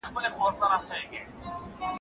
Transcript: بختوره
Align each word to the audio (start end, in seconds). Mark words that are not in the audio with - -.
بختوره 0.03 1.27